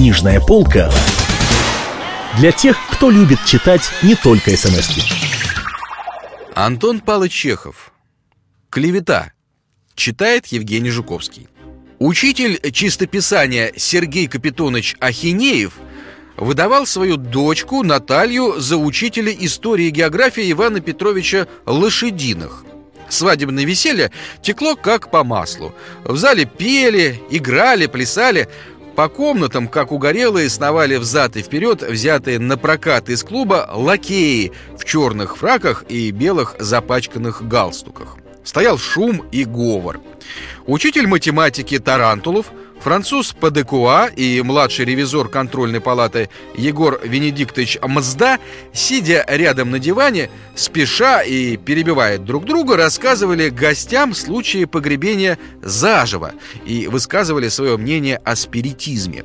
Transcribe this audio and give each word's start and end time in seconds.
Книжная 0.00 0.40
полка 0.40 0.90
для 2.38 2.52
тех, 2.52 2.74
кто 2.90 3.10
любит 3.10 3.38
читать 3.44 3.82
не 4.02 4.14
только 4.14 4.56
смс 4.56 4.88
-ки. 4.88 5.02
Антон 6.54 7.00
Павлович 7.00 7.34
Чехов 7.34 7.92
«Клевета» 8.70 9.32
Читает 9.94 10.46
Евгений 10.46 10.88
Жуковский 10.88 11.48
Учитель 11.98 12.58
чистописания 12.72 13.74
Сергей 13.76 14.26
Капитонович 14.26 14.96
Ахинеев 15.00 15.74
выдавал 16.38 16.86
свою 16.86 17.18
дочку 17.18 17.82
Наталью 17.82 18.58
за 18.58 18.78
учителя 18.78 19.34
истории 19.38 19.88
и 19.88 19.90
географии 19.90 20.50
Ивана 20.50 20.80
Петровича 20.80 21.46
Лошадиных. 21.66 22.64
Свадебное 23.10 23.64
веселье 23.64 24.12
текло 24.40 24.76
как 24.76 25.10
по 25.10 25.24
маслу. 25.24 25.74
В 26.04 26.16
зале 26.16 26.44
пели, 26.46 27.20
играли, 27.30 27.86
плясали. 27.86 28.48
По 28.96 29.08
комнатам, 29.08 29.68
как 29.68 29.92
угорелые, 29.92 30.50
сновали 30.50 30.96
взад 30.96 31.36
и 31.36 31.42
вперед 31.42 31.82
взятые 31.82 32.38
на 32.38 32.58
прокат 32.58 33.08
из 33.08 33.22
клуба 33.22 33.68
лакеи 33.72 34.52
в 34.78 34.84
черных 34.84 35.36
фраках 35.36 35.84
и 35.88 36.10
белых 36.10 36.56
запачканных 36.58 37.46
галстуках. 37.46 38.16
Стоял 38.44 38.78
шум 38.78 39.24
и 39.32 39.44
говор. 39.44 40.00
Учитель 40.66 41.06
математики 41.06 41.78
Тарантулов– 41.78 42.46
Француз 42.82 43.34
Падекуа 43.34 44.06
и 44.06 44.40
младший 44.42 44.86
ревизор 44.86 45.28
контрольной 45.28 45.80
палаты 45.80 46.30
Егор 46.56 46.98
Венедиктович 47.04 47.78
Мзда, 47.82 48.38
сидя 48.72 49.24
рядом 49.28 49.70
на 49.70 49.78
диване, 49.78 50.30
спеша 50.54 51.22
и 51.22 51.58
перебивая 51.58 52.16
друг 52.16 52.46
друга, 52.46 52.76
рассказывали 52.76 53.50
гостям 53.50 54.14
случаи 54.14 54.64
погребения 54.64 55.38
заживо 55.60 56.32
и 56.64 56.86
высказывали 56.86 57.48
свое 57.48 57.76
мнение 57.76 58.16
о 58.24 58.34
спиритизме. 58.34 59.24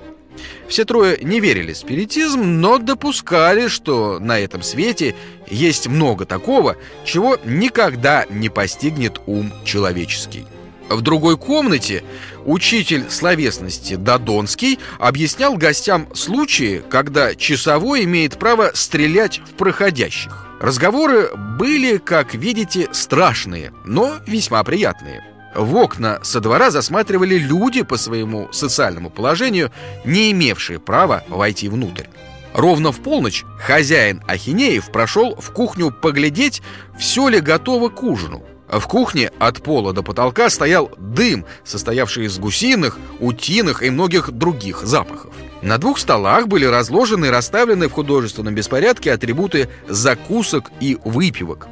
Все 0.67 0.83
трое 0.83 1.17
не 1.21 1.39
верили 1.39 1.71
в 1.71 1.77
спиритизм, 1.77 2.41
но 2.41 2.77
допускали, 2.77 3.69
что 3.69 4.19
на 4.19 4.37
этом 4.37 4.63
свете 4.63 5.15
есть 5.49 5.87
много 5.87 6.25
такого, 6.25 6.75
чего 7.05 7.37
никогда 7.45 8.25
не 8.29 8.49
постигнет 8.49 9.21
ум 9.27 9.53
человеческий. 9.63 10.45
В 10.89 11.01
другой 11.01 11.37
комнате 11.37 12.03
учитель 12.45 13.09
словесности 13.09 13.95
Додонский 13.95 14.79
объяснял 14.99 15.55
гостям 15.55 16.07
случаи, 16.13 16.83
когда 16.89 17.33
часовой 17.33 18.03
имеет 18.03 18.37
право 18.37 18.71
стрелять 18.73 19.39
в 19.39 19.55
проходящих. 19.55 20.45
Разговоры 20.59 21.29
были, 21.35 21.97
как 21.97 22.35
видите, 22.35 22.87
страшные, 22.91 23.73
но 23.83 24.15
весьма 24.27 24.63
приятные. 24.63 25.23
В 25.55 25.75
окна 25.75 26.19
со 26.21 26.39
двора 26.39 26.69
засматривали 26.69 27.37
люди 27.37 27.81
по 27.81 27.97
своему 27.97 28.49
социальному 28.51 29.09
положению, 29.09 29.71
не 30.05 30.31
имевшие 30.31 30.79
права 30.79 31.23
войти 31.29 31.67
внутрь. 31.67 32.05
Ровно 32.53 32.91
в 32.91 33.01
полночь 33.01 33.43
хозяин 33.59 34.21
Ахинеев 34.27 34.91
прошел 34.91 35.35
в 35.35 35.51
кухню 35.51 35.91
поглядеть, 35.91 36.61
все 36.97 37.27
ли 37.27 37.39
готово 37.39 37.89
к 37.89 38.03
ужину. 38.03 38.45
В 38.67 38.87
кухне 38.87 39.31
от 39.39 39.61
пола 39.61 39.93
до 39.93 40.01
потолка 40.01 40.49
стоял 40.49 40.91
дым, 40.97 41.45
состоявший 41.63 42.25
из 42.25 42.37
гусиных, 42.39 42.97
утиных 43.19 43.83
и 43.83 43.89
многих 43.89 44.31
других 44.31 44.81
запахов. 44.83 45.33
На 45.61 45.77
двух 45.77 45.99
столах 45.99 46.47
были 46.47 46.65
разложены 46.65 47.25
и 47.25 47.29
расставлены 47.29 47.87
в 47.87 47.93
художественном 47.93 48.55
беспорядке 48.55 49.11
атрибуты 49.11 49.69
закусок 49.87 50.71
и 50.79 50.97
выпивок. 51.03 51.67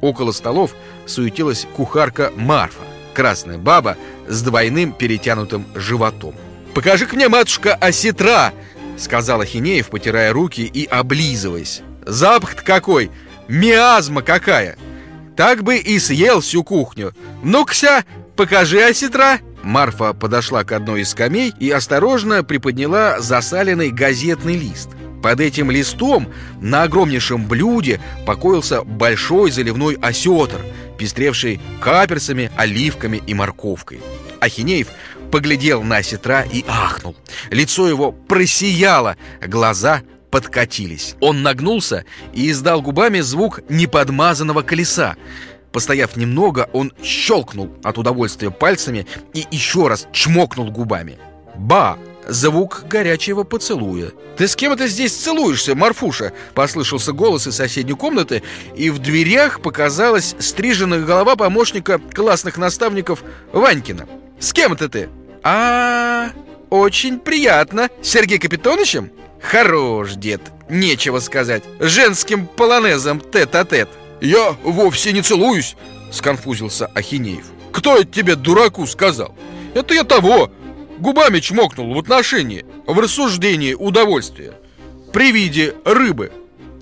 Около 0.00 0.32
столов 0.32 0.74
суетилась 1.06 1.66
кухарка 1.76 2.32
Марфа, 2.34 2.82
красная 3.14 3.58
баба 3.58 3.96
с 4.26 4.42
двойным 4.42 4.92
перетянутым 4.92 5.66
животом. 5.74 6.34
«Покажи-ка 6.74 7.16
мне, 7.16 7.28
матушка, 7.28 7.74
осетра!»— 7.74 8.52
сказала 8.98 9.44
Хинеев, 9.44 9.88
потирая 9.88 10.32
руки 10.32 10.62
и 10.62 10.84
облизываясь. 10.84 11.82
«Запах-то 12.04 12.62
какой! 12.62 13.10
Миазма 13.48 14.22
какая!» 14.22 14.76
Так 15.38 15.62
бы 15.62 15.76
и 15.76 16.00
съел 16.00 16.40
всю 16.40 16.64
кухню. 16.64 17.14
Ну-ка, 17.44 18.04
покажи 18.34 18.82
осетра!» 18.82 19.38
Марфа 19.62 20.12
подошла 20.12 20.64
к 20.64 20.72
одной 20.72 21.02
из 21.02 21.10
скамей 21.10 21.54
и 21.60 21.70
осторожно 21.70 22.42
приподняла 22.42 23.20
засаленный 23.20 23.90
газетный 23.90 24.56
лист. 24.56 24.90
Под 25.22 25.38
этим 25.38 25.70
листом 25.70 26.28
на 26.60 26.82
огромнейшем 26.82 27.46
блюде 27.46 28.00
покоился 28.26 28.82
большой 28.82 29.52
заливной 29.52 29.94
осетр, 30.02 30.60
пестревший 30.98 31.60
каперсами, 31.80 32.50
оливками 32.56 33.22
и 33.24 33.32
морковкой. 33.32 34.00
Ахинеев 34.40 34.88
поглядел 35.30 35.84
на 35.84 35.98
осетра 35.98 36.42
и 36.42 36.64
ахнул. 36.66 37.14
Лицо 37.50 37.86
его 37.86 38.10
просияло, 38.10 39.16
глаза 39.40 40.02
подкатились. 40.30 41.16
Он 41.20 41.42
нагнулся 41.42 42.04
и 42.32 42.50
издал 42.50 42.82
губами 42.82 43.20
звук 43.20 43.60
неподмазанного 43.68 44.62
колеса. 44.62 45.16
Постояв 45.72 46.16
немного, 46.16 46.68
он 46.72 46.92
щелкнул 47.02 47.70
от 47.82 47.98
удовольствия 47.98 48.50
пальцами 48.50 49.06
и 49.34 49.44
еще 49.50 49.88
раз 49.88 50.08
чмокнул 50.12 50.70
губами. 50.70 51.18
«Ба!» 51.56 51.98
Звук 52.28 52.84
горячего 52.86 53.42
поцелуя. 53.42 54.12
«Ты 54.36 54.48
с 54.48 54.54
кем 54.54 54.72
это 54.72 54.86
здесь 54.86 55.14
целуешься, 55.14 55.74
Марфуша?» 55.74 56.34
Послышался 56.54 57.12
голос 57.12 57.46
из 57.46 57.56
соседней 57.56 57.94
комнаты, 57.94 58.42
и 58.76 58.90
в 58.90 58.98
дверях 58.98 59.62
показалась 59.62 60.36
стриженная 60.38 61.00
голова 61.00 61.36
помощника 61.36 61.98
классных 61.98 62.58
наставников 62.58 63.24
Ванькина. 63.52 64.06
«С 64.38 64.52
кем 64.52 64.74
это 64.74 64.90
ты?» 64.90 65.08
а, 65.42 66.26
-а, 66.26 66.28
-а 66.28 66.32
очень 66.68 67.18
приятно. 67.18 67.88
Сергей 68.02 68.38
Капитоновичем?» 68.38 69.10
Хорош, 69.42 70.14
дед, 70.14 70.40
нечего 70.68 71.20
сказать. 71.20 71.62
Женским 71.80 72.46
полонезом 72.46 73.20
тет-а-тет. 73.20 73.88
Я 74.20 74.56
вовсе 74.62 75.12
не 75.12 75.22
целуюсь 75.22 75.76
Сконфузился 76.10 76.86
Ахинеев. 76.94 77.44
Кто 77.72 77.96
это 77.98 78.06
тебе, 78.06 78.34
дураку, 78.34 78.86
сказал? 78.86 79.34
Это 79.74 79.94
я 79.94 80.04
того. 80.04 80.50
Губами 80.98 81.38
чмокнул 81.40 81.94
в 81.94 81.98
отношении 81.98 82.66
В 82.86 82.98
рассуждении 82.98 83.74
удовольствия. 83.74 84.54
При 85.12 85.32
виде 85.32 85.74
рыбы. 85.84 86.32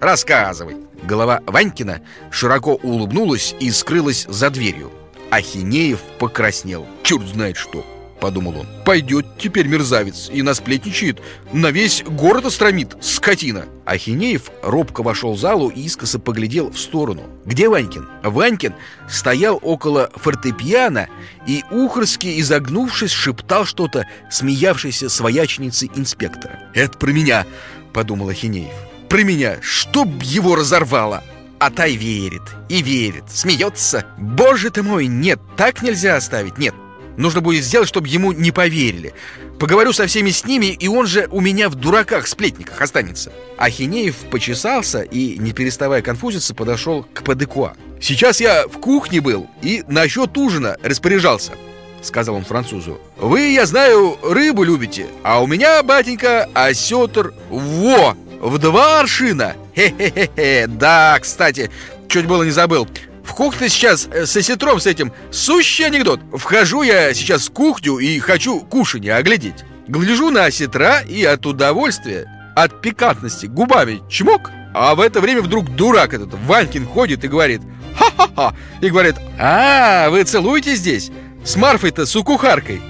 Рассказывай. 0.01 0.77
Голова 1.03 1.41
Ванькина 1.47 2.01
широко 2.31 2.75
улыбнулась 2.75 3.55
и 3.61 3.71
скрылась 3.71 4.27
за 4.29 4.51
дверью. 4.51 4.91
Ахинеев 5.31 6.01
покраснел. 6.19 6.87
Черт 7.03 7.27
знает 7.27 7.57
что— 7.57 7.85
подумал 8.21 8.61
он. 8.61 8.67
«Пойдет 8.85 9.27
теперь 9.39 9.67
мерзавец 9.67 10.31
и 10.33 10.43
насплетничает, 10.43 11.21
на 11.53 11.71
весь 11.71 12.03
город 12.05 12.47
остромит, 12.47 12.97
скотина!» 13.01 13.67
Ахинеев 13.85 14.51
робко 14.63 15.03
вошел 15.03 15.35
в 15.35 15.39
залу 15.39 15.69
и 15.69 15.83
искоса 15.83 16.19
поглядел 16.19 16.71
в 16.71 16.79
сторону. 16.79 17.23
«Где 17.45 17.69
Ванькин?» 17.69 18.09
Ванькин 18.23 18.75
стоял 19.09 19.59
около 19.63 20.11
фортепиано 20.15 21.09
и, 21.47 21.63
ухорски 21.71 22.41
изогнувшись, 22.41 23.13
шептал 23.13 23.65
что-то 23.65 24.07
смеявшейся 24.31 25.09
свояченице 25.09 25.89
инспектора. 25.95 26.71
«Это 26.75 26.99
про 26.99 27.11
меня!»— 27.11 27.47
подумал 27.93 28.29
Ахинеев. 28.29 28.75
«Про 29.09 29.23
меня! 29.23 29.59
Чтоб 29.63 30.09
его 30.23 30.57
разорвало!» 30.57 31.23
А 31.59 31.71
та 31.71 31.87
и 31.87 31.97
верит, 31.97 32.43
и 32.69 32.83
верит, 32.83 33.25
смеется. 33.29 34.05
Боже 34.19 34.71
ты 34.71 34.83
мой, 34.83 35.07
нет, 35.07 35.41
так 35.57 35.81
нельзя 35.81 36.17
оставить, 36.17 36.59
нет, 36.59 36.75
Нужно 37.17 37.41
будет 37.41 37.65
сделать, 37.65 37.89
чтобы 37.89 38.09
ему 38.09 38.33
не 38.33 38.51
поверили. 38.51 39.15
Поговорю 39.59 39.93
со 39.93 40.07
всеми 40.07 40.31
с 40.31 40.45
ними, 40.45 40.67
и 40.67 40.87
он 40.87 41.07
же 41.07 41.29
у 41.31 41.41
меня 41.41 41.69
в 41.69 41.75
дураках-сплетниках 41.75 42.81
останется. 42.83 43.33
Ахинеев 43.57 44.17
почесался 44.31 45.03
и, 45.03 45.39
не 45.39 45.53
переставая 45.53 46.03
конфузиться, 46.03 46.55
подошел 46.55 47.07
к 47.15 47.23
Падекуа. 47.23 47.75
«Сейчас 48.01 48.41
я 48.41 48.67
в 48.69 48.79
кухне 48.79 49.21
был 49.21 49.49
и 49.63 49.83
насчет 49.89 50.37
ужина 50.37 50.77
распоряжался»,— 50.83 51.53
сказал 52.03 52.35
он 52.35 52.45
французу. 52.45 53.01
«Вы, 53.17 53.53
я 53.53 53.65
знаю, 53.65 54.19
рыбу 54.23 54.63
любите, 54.63 55.07
а 55.23 55.43
у 55.43 55.47
меня, 55.47 55.83
батенька, 55.83 56.51
осетр 56.53 57.33
во, 57.49 58.15
в 58.41 58.59
два 58.59 59.01
аршина. 59.01 59.57
Хе-хе-хе, 59.75 60.67
да, 60.67 61.19
кстати, 61.19 61.71
чуть 62.09 62.27
было 62.27 62.43
не 62.43 62.51
забыл. 62.51 62.87
В 63.27 63.35
кухне 63.35 63.69
сейчас 63.69 64.09
э, 64.13 64.25
с 64.25 64.37
осетром 64.37 64.79
с 64.81 64.87
этим 64.87 65.13
сущий 65.33 65.85
анекдот. 65.85 66.21
Вхожу 66.33 66.83
я 66.83 67.13
сейчас 67.13 67.49
в 67.49 67.53
кухню 67.53 67.99
и 67.99 68.21
хочу 68.21 68.61
кушанье 68.61 69.17
оглядеть. 69.17 69.65
Гляжу 69.89 70.31
на 70.31 70.45
осетра 70.45 71.01
и 71.01 71.25
от 71.25 71.45
удовольствия, 71.45 72.31
от 72.55 72.81
пикантности 72.81 73.47
губами 73.47 74.01
чмок, 74.09 74.53
а 74.75 74.95
в 74.95 75.01
это 75.01 75.21
время 75.21 75.43
вдруг 75.43 75.69
дурак 75.75 76.15
этот 76.15 76.35
Ванькин 76.35 76.87
ходит 76.87 77.25
и 77.25 77.29
говорит 77.29 77.63
«Ха-ха-ха!» 77.99 78.55
и 78.81 78.89
говорит 78.89 79.17
«А, 79.39 80.09
вы 80.09 80.23
целуете 80.23 80.77
здесь? 80.77 81.11
С 81.45 81.57
Марфой-то, 81.57 82.07
с 82.07 82.23
кухаркой?» 82.23 82.81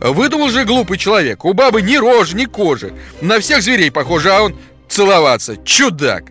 Выдумал 0.00 0.48
же 0.48 0.64
глупый 0.64 0.98
человек, 0.98 1.44
у 1.44 1.52
бабы 1.52 1.82
ни 1.82 1.96
рожи, 1.96 2.34
ни 2.34 2.46
кожи, 2.46 2.92
на 3.20 3.38
всех 3.40 3.62
зверей 3.62 3.90
похоже, 3.90 4.32
а 4.32 4.42
он 4.42 4.56
целоваться, 4.88 5.56
чудак! 5.58 6.24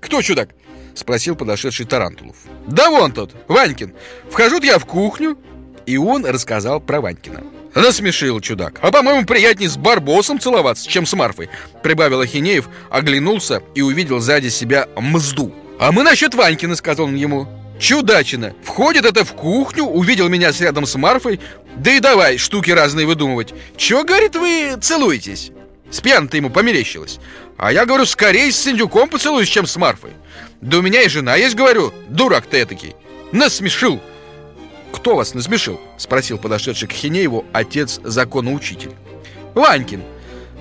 Кто 0.00 0.20
чудак? 0.20 0.48
Спросил 0.94 1.36
подошедший 1.36 1.86
Тарантулов 1.86 2.36
Да 2.66 2.90
вон 2.90 3.12
тот, 3.12 3.32
Ванькин 3.48 3.94
Вхожу 4.30 4.60
я 4.62 4.78
в 4.78 4.86
кухню 4.86 5.38
И 5.86 5.96
он 5.96 6.24
рассказал 6.26 6.80
про 6.80 7.00
Ванькина 7.00 7.42
Насмешил 7.74 8.40
чудак. 8.40 8.78
А 8.82 8.90
по-моему, 8.90 9.24
приятнее 9.24 9.70
с 9.70 9.76
Барбосом 9.76 10.38
целоваться, 10.38 10.88
чем 10.88 11.06
с 11.06 11.14
Марфой. 11.14 11.48
Прибавил 11.82 12.20
Ахинеев, 12.20 12.68
оглянулся 12.90 13.62
и 13.74 13.80
увидел 13.80 14.20
сзади 14.20 14.48
себя 14.48 14.88
мзду. 14.96 15.54
А 15.78 15.90
мы 15.90 16.02
насчет 16.02 16.34
Ванькина, 16.34 16.76
сказал 16.76 17.06
он 17.06 17.14
ему. 17.14 17.48
Чудачина. 17.80 18.54
Входит 18.62 19.04
это 19.04 19.24
в 19.24 19.32
кухню, 19.32 19.84
увидел 19.84 20.28
меня 20.28 20.52
рядом 20.60 20.86
с 20.86 20.94
Марфой. 20.96 21.40
Да 21.76 21.90
и 21.90 22.00
давай 22.00 22.36
штуки 22.36 22.70
разные 22.70 23.06
выдумывать. 23.06 23.54
Чё, 23.76 24.04
говорит, 24.04 24.36
вы 24.36 24.76
целуетесь? 24.80 25.50
С 25.92 26.00
пьян-то 26.00 26.38
ему 26.38 26.48
померещилось. 26.50 27.20
А 27.58 27.70
я 27.70 27.84
говорю, 27.84 28.06
скорее 28.06 28.50
с 28.50 28.66
Индюком 28.66 29.10
поцелуюсь, 29.10 29.48
чем 29.48 29.66
с 29.66 29.76
Марфой. 29.76 30.12
Да 30.62 30.78
у 30.78 30.82
меня 30.82 31.02
и 31.02 31.08
жена 31.08 31.36
есть, 31.36 31.54
говорю. 31.54 31.92
Дурак 32.08 32.46
ты 32.46 32.62
этакий. 32.62 32.96
Насмешил. 33.30 34.00
Кто 34.90 35.14
вас 35.14 35.34
насмешил? 35.34 35.78
Спросил 35.98 36.38
подошедший 36.38 36.88
к 36.88 36.92
Хинееву 36.92 37.44
отец 37.52 38.00
законоучитель. 38.02 38.92
Ванькин. 39.54 40.02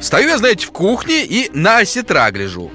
Стою 0.01 0.27
я, 0.27 0.37
знаете, 0.37 0.67
в 0.67 0.71
кухне 0.71 1.23
и 1.25 1.49
на 1.53 1.77
осетра 1.77 2.29
гляжу. 2.29 2.69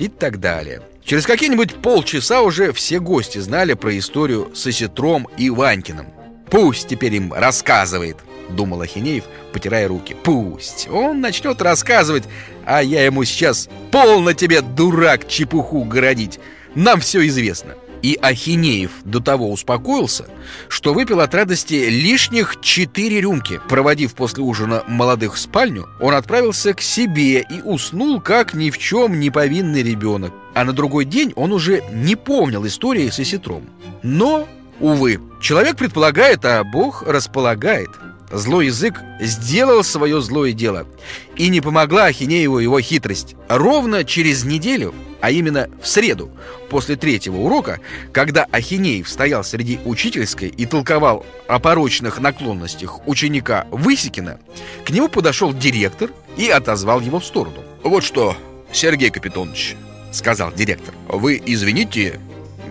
И 0.00 0.08
так 0.08 0.40
далее. 0.40 0.82
Через 1.04 1.26
какие-нибудь 1.26 1.76
полчаса 1.76 2.42
уже 2.42 2.72
все 2.72 2.98
гости 2.98 3.38
знали 3.38 3.74
про 3.74 3.96
историю 3.96 4.50
с 4.54 4.66
Осетром 4.66 5.28
и 5.36 5.48
Ванькиным. 5.48 6.08
«Пусть 6.50 6.88
теперь 6.88 7.14
им 7.14 7.32
рассказывает»,— 7.32 8.16
думал 8.50 8.82
Ахинеев, 8.82 9.24
потирая 9.52 9.88
руки. 9.88 10.16
«Пусть. 10.22 10.88
Он 10.90 11.20
начнет 11.20 11.60
рассказывать, 11.62 12.24
а 12.64 12.82
я 12.82 13.04
ему 13.04 13.24
сейчас 13.24 13.68
полно 13.90 14.32
тебе, 14.32 14.60
дурак, 14.60 15.28
чепуху 15.28 15.84
городить. 15.84 16.40
Нам 16.74 17.00
все 17.00 17.26
известно». 17.26 17.74
И 18.04 18.18
Ахинеев 18.20 18.90
до 19.06 19.18
того 19.18 19.50
успокоился, 19.50 20.26
что 20.68 20.92
выпил 20.92 21.20
от 21.20 21.34
радости 21.34 21.88
лишних 21.88 22.60
четыре 22.60 23.22
рюмки. 23.22 23.62
Проводив 23.66 24.12
после 24.12 24.44
ужина 24.44 24.84
молодых 24.86 25.36
в 25.36 25.38
спальню, 25.38 25.88
он 26.00 26.12
отправился 26.12 26.74
к 26.74 26.82
себе 26.82 27.40
и 27.40 27.62
уснул, 27.62 28.20
как 28.20 28.52
ни 28.52 28.68
в 28.68 28.76
чем 28.76 29.18
не 29.20 29.30
повинный 29.30 29.82
ребенок. 29.82 30.34
А 30.52 30.64
на 30.64 30.74
другой 30.74 31.06
день 31.06 31.32
он 31.34 31.50
уже 31.54 31.82
не 31.92 32.14
помнил 32.14 32.66
истории 32.66 33.08
с 33.08 33.18
Иситром. 33.20 33.70
Но, 34.02 34.46
увы, 34.80 35.18
человек 35.40 35.76
предполагает, 35.76 36.44
а 36.44 36.62
Бог 36.62 37.04
располагает. 37.06 37.88
Злой 38.34 38.66
язык 38.66 39.00
сделал 39.20 39.84
свое 39.84 40.20
злое 40.20 40.52
дело. 40.52 40.88
И 41.36 41.48
не 41.48 41.60
помогла 41.60 42.06
Ахинееву 42.06 42.58
его 42.58 42.80
хитрость. 42.80 43.36
Ровно 43.48 44.02
через 44.02 44.42
неделю, 44.42 44.92
а 45.20 45.30
именно 45.30 45.70
в 45.80 45.86
среду, 45.86 46.32
после 46.68 46.96
третьего 46.96 47.36
урока, 47.36 47.78
когда 48.12 48.46
Ахинеев 48.50 49.08
стоял 49.08 49.44
среди 49.44 49.78
учительской 49.84 50.48
и 50.48 50.66
толковал 50.66 51.24
о 51.46 51.60
порочных 51.60 52.18
наклонностях 52.18 53.06
ученика 53.06 53.68
Высекина, 53.70 54.40
к 54.84 54.90
нему 54.90 55.06
подошел 55.06 55.54
директор 55.54 56.10
и 56.36 56.48
отозвал 56.48 57.00
его 57.00 57.20
в 57.20 57.24
сторону. 57.24 57.62
«Вот 57.84 58.02
что, 58.02 58.36
Сергей 58.72 59.10
Капитонович»,— 59.10 59.76
сказал 60.10 60.52
директор,— 60.52 60.92
«вы 61.08 61.40
извините, 61.46 62.18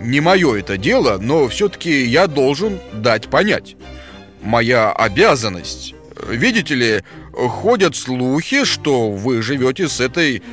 не 0.01 0.19
мое 0.19 0.55
это 0.55 0.75
дело, 0.75 1.19
но 1.19 1.47
все-таки 1.47 2.03
я 2.03 2.27
должен 2.27 2.79
дать 2.91 3.29
понять» 3.29 3.77
моя 4.43 4.91
обязанность. 4.91 5.95
Видите 6.27 6.75
ли, 6.75 7.03
ходят 7.33 7.95
слухи, 7.95 8.65
что 8.65 9.11
вы 9.11 9.41
живете 9.41 9.87
с 9.87 9.99
этой... 9.99 10.43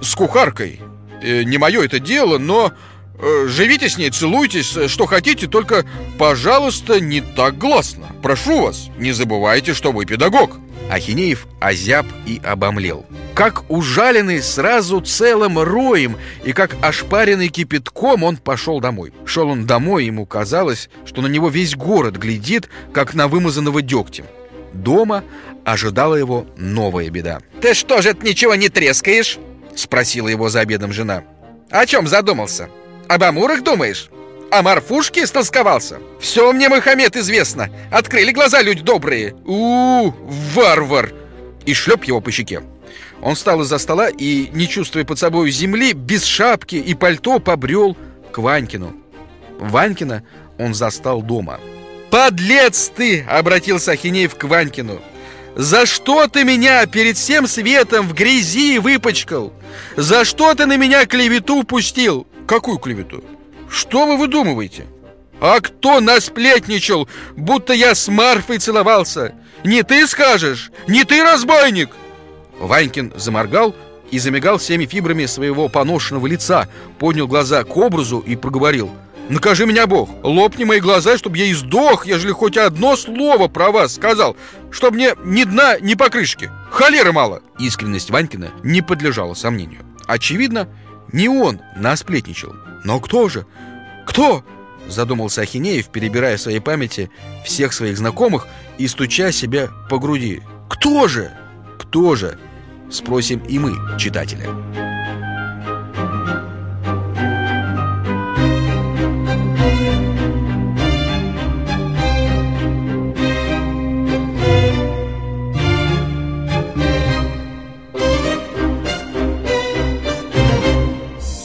с 0.00 0.14
кухаркой. 0.14 0.80
Э, 1.22 1.42
не 1.42 1.58
мое 1.58 1.84
это 1.84 1.98
дело, 1.98 2.38
но 2.38 2.72
э, 3.18 3.46
живите 3.48 3.88
с 3.88 3.98
ней, 3.98 4.10
целуйтесь, 4.10 4.90
что 4.90 5.06
хотите, 5.06 5.46
только, 5.46 5.84
пожалуйста, 6.18 7.00
не 7.00 7.20
так 7.20 7.58
гласно. 7.58 8.06
Прошу 8.22 8.62
вас, 8.62 8.88
не 8.98 9.12
забывайте, 9.12 9.74
что 9.74 9.92
вы 9.92 10.06
педагог. 10.06 10.58
Ахинеев 10.90 11.46
озяб 11.60 12.06
и 12.26 12.40
обомлел. 12.44 13.06
Как 13.34 13.64
ужаленный 13.68 14.40
сразу 14.40 15.00
целым 15.00 15.58
роем 15.58 16.16
и 16.44 16.52
как 16.52 16.76
ошпаренный 16.80 17.48
кипятком 17.48 18.22
он 18.22 18.36
пошел 18.36 18.80
домой. 18.80 19.12
Шел 19.24 19.48
он 19.48 19.66
домой, 19.66 20.04
ему 20.04 20.24
казалось, 20.24 20.88
что 21.04 21.20
на 21.20 21.26
него 21.26 21.48
весь 21.48 21.74
город 21.74 22.16
глядит, 22.16 22.68
как 22.92 23.14
на 23.14 23.26
вымазанного 23.26 23.82
дегтем. 23.82 24.26
Дома 24.72 25.24
ожидала 25.64 26.14
его 26.14 26.46
новая 26.56 27.10
беда. 27.10 27.40
«Ты 27.60 27.74
что 27.74 28.02
же 28.02 28.10
это 28.10 28.24
ничего 28.24 28.54
не 28.54 28.68
трескаешь?» 28.68 29.38
Спросила 29.74 30.28
его 30.28 30.48
за 30.48 30.60
обедом 30.60 30.92
жена. 30.92 31.24
«О 31.70 31.86
чем 31.86 32.06
задумался? 32.06 32.68
Об 33.08 33.24
амурах 33.24 33.64
думаешь?» 33.64 34.10
А 34.52 34.62
Марфушке 34.62 35.26
столсковался? 35.26 35.98
Все 36.20 36.52
мне, 36.52 36.68
Мухаммед, 36.68 37.16
известно. 37.16 37.70
Открыли 37.90 38.30
глаза 38.30 38.62
люди 38.62 38.82
добрые. 38.82 39.34
у, 39.44 40.10
-у 40.10 40.14
варвар! 40.54 41.12
И 41.66 41.74
шлеп 41.74 42.04
его 42.04 42.20
по 42.20 42.30
щеке. 42.30 42.62
Он 43.20 43.34
встал 43.34 43.62
из-за 43.62 43.78
стола 43.78 44.08
и, 44.08 44.48
не 44.52 44.68
чувствуя 44.68 45.04
под 45.04 45.18
собой 45.18 45.50
земли, 45.50 45.92
без 45.92 46.24
шапки 46.24 46.76
и 46.76 46.94
пальто 46.94 47.38
побрел 47.38 47.96
к 48.32 48.38
Ванькину. 48.38 48.94
Ванькина 49.58 50.24
он 50.58 50.74
застал 50.74 51.22
дома. 51.22 51.60
«Подлец 52.10 52.92
ты!»— 52.94 53.24
обратился 53.28 53.92
Ахинеев 53.92 54.34
к 54.34 54.44
Ванькину. 54.44 55.00
«За 55.56 55.86
что 55.86 56.26
ты 56.26 56.44
меня 56.44 56.84
перед 56.86 57.16
всем 57.16 57.46
светом 57.46 58.08
в 58.08 58.14
грязи 58.14 58.78
выпачкал? 58.78 59.52
За 59.96 60.24
что 60.24 60.54
ты 60.54 60.66
на 60.66 60.76
меня 60.76 61.06
клевету 61.06 61.64
пустил?» 61.64 62.26
«Какую 62.46 62.78
клевету?» 62.78 63.24
Что 63.74 64.06
вы 64.06 64.16
выдумываете? 64.16 64.86
А 65.40 65.60
кто 65.60 66.00
насплетничал, 66.00 67.08
будто 67.36 67.72
я 67.72 67.96
с 67.96 68.06
Марфой 68.06 68.58
целовался? 68.58 69.34
Не 69.64 69.82
ты 69.82 70.06
скажешь? 70.06 70.70
Не 70.86 71.02
ты 71.02 71.24
разбойник? 71.24 71.90
Ванькин 72.58 73.12
заморгал 73.16 73.74
и 74.10 74.18
замигал 74.18 74.58
всеми 74.58 74.86
фибрами 74.86 75.26
своего 75.26 75.68
поношенного 75.68 76.26
лица, 76.26 76.68
поднял 76.98 77.26
глаза 77.26 77.64
к 77.64 77.76
образу 77.76 78.18
и 78.18 78.36
проговорил. 78.36 78.90
«Накажи 79.28 79.64
меня, 79.64 79.86
Бог! 79.86 80.10
Лопни 80.22 80.64
мои 80.64 80.80
глаза, 80.80 81.16
чтобы 81.16 81.38
я 81.38 81.50
издох, 81.50 82.06
ежели 82.06 82.32
хоть 82.32 82.58
одно 82.58 82.94
слово 82.94 83.48
про 83.48 83.70
вас 83.70 83.94
сказал, 83.94 84.36
чтобы 84.70 84.96
мне 84.96 85.14
ни 85.24 85.44
дна, 85.44 85.78
ни 85.80 85.94
покрышки! 85.94 86.50
Холеры 86.70 87.12
мало!» 87.12 87.42
Искренность 87.58 88.10
Ванькина 88.10 88.50
не 88.62 88.82
подлежала 88.82 89.32
сомнению. 89.32 89.80
Очевидно, 90.06 90.68
не 91.12 91.28
он 91.28 91.60
насплетничал. 91.76 92.54
Но 92.84 93.00
кто 93.00 93.28
же? 93.28 93.46
Кто? 94.06 94.44
Задумался 94.86 95.40
Ахинеев, 95.40 95.88
перебирая 95.88 96.36
в 96.36 96.40
своей 96.40 96.60
памяти 96.60 97.10
всех 97.44 97.72
своих 97.72 97.96
знакомых 97.96 98.46
и 98.76 98.86
стуча 98.86 99.32
себя 99.32 99.70
по 99.88 99.98
груди. 99.98 100.42
Кто 100.68 101.08
же? 101.08 101.32
Кто 101.78 102.14
же? 102.16 102.38
Спросим 102.90 103.40
и 103.40 103.58
мы, 103.58 103.74
читатели. 103.98 104.48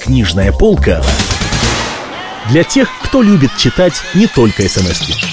Книжная 0.01 0.51
полка 0.51 1.03
для 2.49 2.63
тех, 2.63 2.89
кто 3.03 3.21
любит 3.21 3.51
читать 3.57 3.93
не 4.15 4.27
только 4.27 4.67
смс 4.67 5.01
-ки. 5.01 5.28